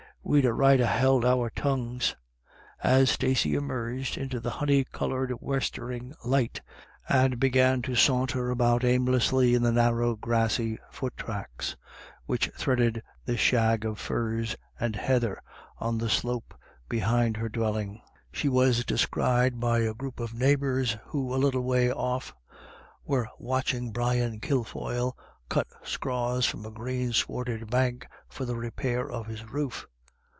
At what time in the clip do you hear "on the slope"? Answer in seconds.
15.79-16.53